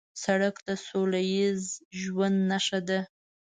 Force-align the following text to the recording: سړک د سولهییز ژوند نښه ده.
سړک 0.23 0.55
د 0.67 0.69
سولهییز 0.87 1.61
ژوند 2.01 2.37
نښه 2.49 2.79
ده. 2.87 2.99